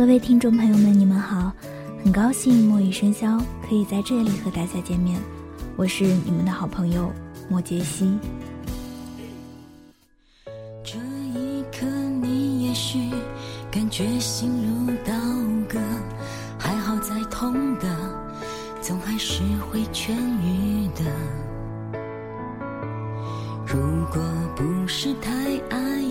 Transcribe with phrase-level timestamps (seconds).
[0.00, 1.52] 各位听众朋友们，你们好，
[2.02, 3.38] 很高兴墨雨笙箫
[3.68, 5.20] 可以在这里和大家见面，
[5.76, 7.12] 我是你们的好朋友
[7.50, 8.18] 莫杰西。
[10.82, 10.96] 这
[11.38, 11.84] 一刻，
[12.22, 13.10] 你也许
[13.70, 15.12] 感觉心如刀
[15.68, 15.78] 割，
[16.58, 17.86] 还好再痛的，
[18.80, 21.04] 总还是会痊愈的。
[23.66, 23.78] 如
[24.10, 24.18] 果
[24.56, 25.30] 不是太
[25.68, 26.02] 爱，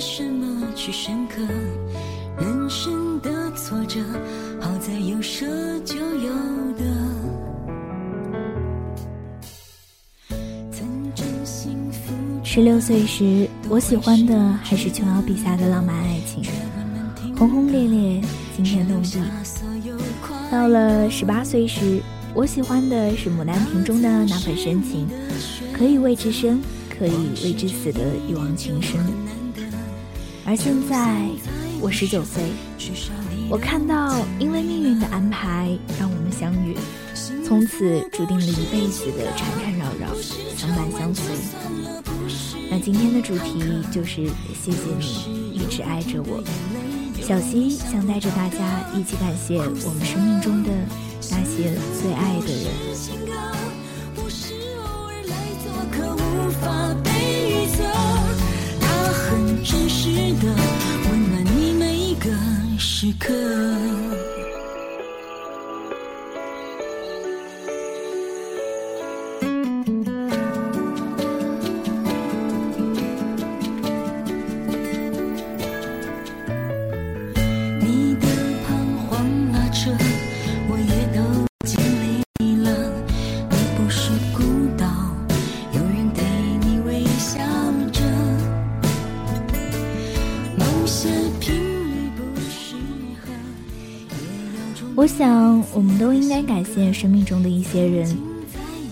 [0.00, 1.40] 什么去深刻？
[2.38, 4.00] 人生的挫折，
[4.60, 5.46] 好在有舍
[5.84, 6.32] 就有
[6.72, 6.84] 得。
[12.42, 16.44] 十六岁时，我喜欢的还是琼瑶笔下的浪漫爱情，
[17.36, 18.20] 轰轰烈烈，
[18.54, 19.18] 惊天动地。
[20.50, 22.02] 到了十八岁时，
[22.34, 25.08] 我喜欢的是《牡丹亭》中的那份深情，
[25.72, 29.00] 可以为之生，可以为之死的一往情深。
[30.44, 31.20] 而现在，
[31.80, 32.42] 我十九岁，
[33.48, 36.76] 我看到因为命运的安排让我们相遇，
[37.46, 40.12] 从此注定了一辈子的缠缠绕绕，
[40.56, 41.24] 相伴相随。
[42.70, 44.26] 那今天的主题就是
[44.64, 46.42] 谢谢你一直爱着我。
[47.22, 48.58] 小溪想带着大家
[48.96, 50.70] 一起感谢我们生命中的
[51.30, 52.66] 那些最爱的人。
[54.14, 56.66] 不是偶尔来做客，无法
[63.02, 64.31] 时刻。
[95.02, 98.16] 我想，我们都应该感谢生命中的一些人，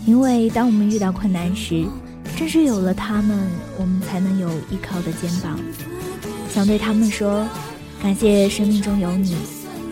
[0.04, 1.86] 因为当我们遇到困难时，
[2.36, 3.46] 正是有了他们，
[3.78, 5.56] 我们才能有依靠的肩膀。
[6.52, 7.46] 想对他们说，
[8.02, 9.36] 感谢生命中有你，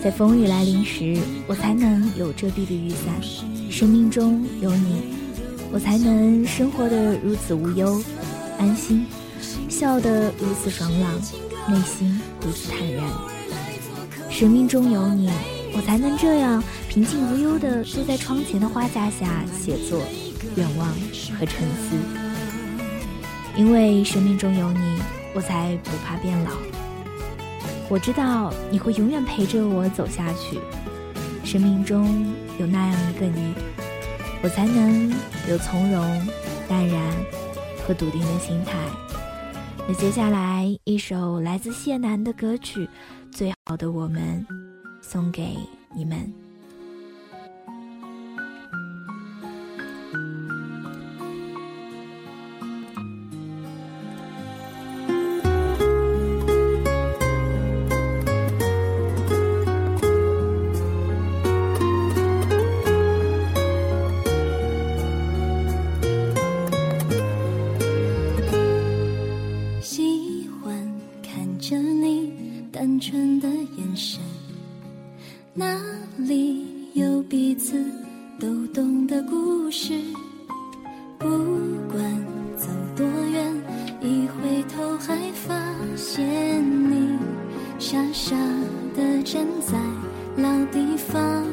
[0.02, 3.14] 在风雨来临时，我才能有遮蔽的雨伞；
[3.70, 5.14] 生命中有你，
[5.70, 8.02] 我才能生活的如此无忧、
[8.58, 9.06] 安心，
[9.68, 11.14] 笑得如此爽朗，
[11.68, 13.04] 内心如此坦然。
[14.28, 15.30] 生命中有你，
[15.78, 20.02] 我才能这样平静无忧地坐在窗前的花架下写作、
[20.56, 20.88] 愿望
[21.38, 21.96] 和沉思。
[23.56, 24.98] 因为生命中有你，
[25.36, 26.50] 我才不怕变老。
[27.88, 30.58] 我知道你会永远陪着我走下去。
[31.44, 32.26] 生命中
[32.58, 33.54] 有那样一个你，
[34.42, 35.08] 我才能
[35.48, 36.28] 有从容、
[36.68, 37.00] 淡然
[37.86, 38.72] 和笃定的心态。
[39.86, 42.84] 那接下来一首来自谢楠的歌曲
[43.30, 44.44] 《最好的我们》，
[45.00, 45.56] 送给
[45.94, 46.32] 你们。
[69.81, 70.76] 喜欢
[71.22, 74.20] 看着你单纯的眼神，
[75.54, 75.81] 那
[76.16, 76.64] 里
[76.94, 77.82] 有彼此
[78.38, 79.94] 都懂的故事。
[81.19, 81.26] 不
[81.91, 82.26] 管
[82.56, 83.54] 走多远，
[84.00, 85.54] 一回头还发
[85.97, 87.19] 现你
[87.78, 88.37] 傻傻
[88.94, 89.76] 的站在
[90.37, 91.44] 老地方。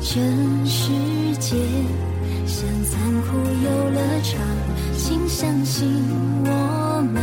[0.00, 0.20] 这
[0.64, 0.92] 世
[1.40, 1.56] 界
[2.46, 4.40] 像残酷游乐场，
[4.96, 5.88] 请相信
[6.44, 7.22] 我们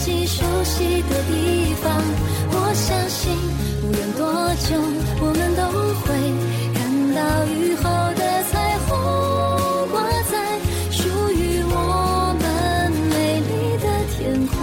[0.00, 1.92] 可及、熟悉的地方。
[2.52, 3.36] 我相信，
[3.82, 4.24] 无论多
[4.64, 4.74] 久，
[5.20, 5.62] 我们都
[6.00, 6.08] 会
[6.72, 6.80] 看
[7.14, 7.82] 到雨后
[8.16, 8.88] 的彩虹
[9.90, 10.32] 挂在
[10.90, 11.74] 属于我
[12.40, 12.42] 们
[13.10, 13.84] 美丽的
[14.16, 14.56] 天空。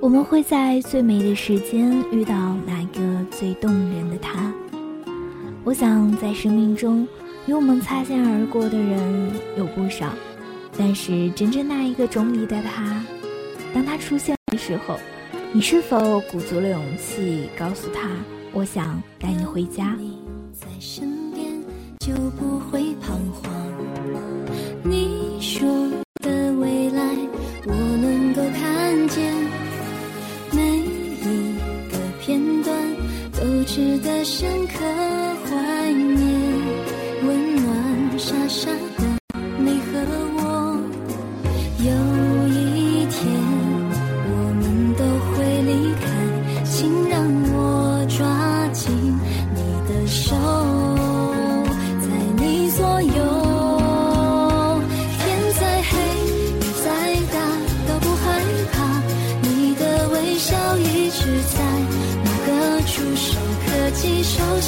[0.00, 2.32] 我们会在最美的时间遇到
[2.64, 3.00] 那个
[3.36, 4.52] 最动人的他。
[5.64, 7.04] 我想，在生命中
[7.46, 10.12] 与我们擦肩而过的人有不少，
[10.76, 13.04] 但是真正那一个中意的他，
[13.72, 14.98] 当他出现的时候，
[15.52, 18.08] 你是否鼓足了勇气告诉他，
[18.52, 19.96] 我想带你回家？
[20.52, 21.46] 在身边
[22.00, 23.52] 就不会彷徨。
[24.82, 25.68] 你说
[26.20, 27.02] 的未来，
[27.64, 29.32] 我能够看见，
[30.50, 31.54] 每一
[31.92, 32.76] 个片段
[33.32, 35.05] 都值得深刻。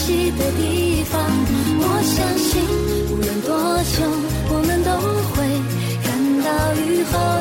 [0.08, 1.20] 的地方
[1.80, 2.62] 我相信
[3.10, 3.52] 无论多
[3.82, 3.96] 久
[4.50, 4.90] 我们都
[5.34, 5.36] 会
[6.02, 7.37] 看到雨后。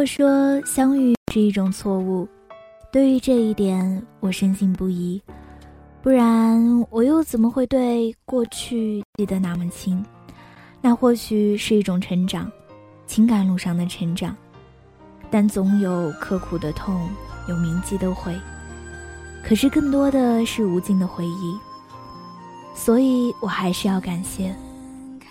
[0.00, 2.26] 果说相遇是一种错误，
[2.90, 5.20] 对于这一点我深信不疑。
[6.00, 6.58] 不然
[6.88, 10.02] 我又怎么会对过去记得那么清？
[10.80, 12.50] 那或许是一种成长，
[13.06, 14.34] 情感路上的成长。
[15.30, 17.06] 但总有刻苦的痛，
[17.46, 18.34] 有铭记的悔，
[19.44, 21.54] 可是更多的是无尽的回忆。
[22.74, 24.56] 所以我还是要感谢，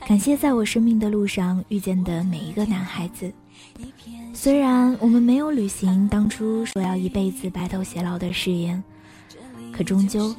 [0.08, 3.34] 感谢在我生命的路上遇见的每一个男孩子。
[4.34, 8.84] 虽然我们没有履行当初说要一辈子白头偕老的誓言，
[9.74, 10.36] 可终究，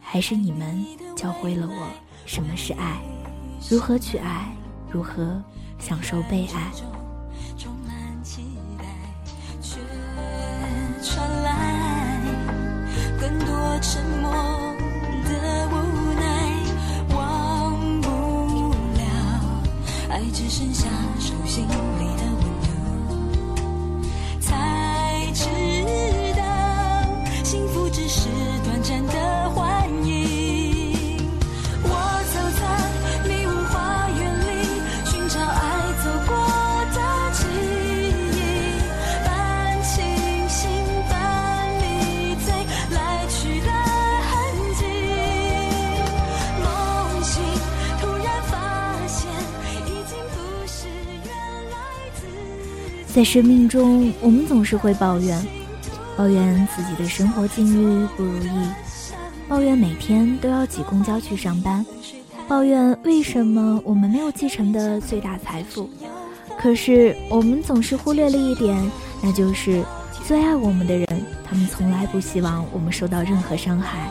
[0.00, 0.84] 还是你们
[1.16, 1.90] 教会了我
[2.26, 3.00] 什么是爱，
[3.68, 4.52] 如何去爱，
[4.90, 5.42] 如何
[5.78, 6.70] 享受被爱。
[20.32, 20.86] 只剩下
[21.18, 21.66] 手心
[53.12, 55.44] 在生命中，我们总是会抱怨，
[56.16, 58.68] 抱怨自己的生活境遇不如意，
[59.48, 61.84] 抱怨每天都要挤公交去上班，
[62.46, 65.90] 抱怨为什么我们没有继承的最大财富。
[66.56, 68.80] 可是我们总是忽略了一点，
[69.20, 69.84] 那就是
[70.24, 71.06] 最爱我们的人，
[71.44, 74.08] 他们从来不希望我们受到任何伤害，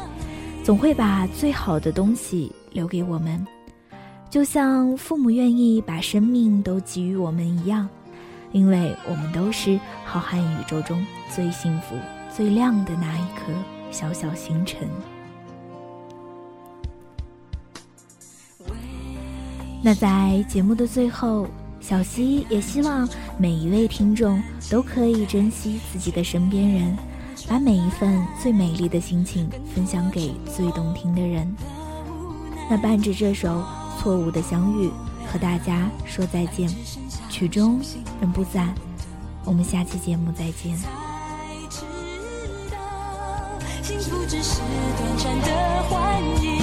[0.62, 3.48] 总会把最好的东西留给我们，
[4.30, 7.88] 就像父母愿意把生命都给予我们一样。
[8.52, 11.96] 因为我们都是浩瀚宇宙中最幸福、
[12.36, 13.54] 最亮的那一颗
[13.92, 14.88] 小小星辰。
[19.82, 21.48] 那在节目的最后，
[21.80, 26.98] 小溪也希望每一位听众都可以珍惜自己的身边人，
[27.48, 31.56] 把每一份最美丽的心情分享给最动听的人。
[32.70, 33.62] 那伴着这首
[33.98, 34.88] 《错误的相遇》，
[35.32, 36.70] 和大家说再见。
[37.40, 37.80] 曲终
[38.20, 38.76] 人不散，
[39.46, 40.78] 我们下期节目再见。
[43.82, 46.59] 幸福只是短暂的幻影。